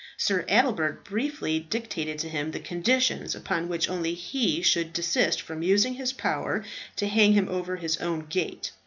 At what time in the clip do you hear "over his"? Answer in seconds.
7.47-7.97